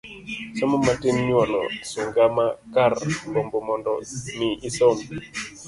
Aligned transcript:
Somo 0.57 0.77
matin 0.85 1.15
nyuolo 1.27 1.59
sunga 1.89 2.25
kar 2.73 2.91
gombo 3.33 3.57
mondo 3.67 3.91
mi 4.37 4.49
isom. 4.67 4.97